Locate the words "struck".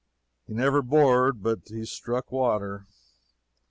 1.85-2.31